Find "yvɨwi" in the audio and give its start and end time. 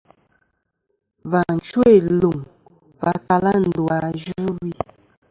4.19-4.69